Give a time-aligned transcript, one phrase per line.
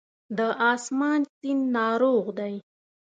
[0.37, 0.39] د
[0.71, 2.55] آسمان سیند ناروغ دی